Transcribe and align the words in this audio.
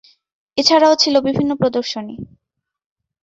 এ 0.57 0.61
ছাড়াও 0.63 0.93
ছিল 0.95 1.15
বিভিন্ন 1.19 1.51
প্রদর্শনী। 1.55 2.15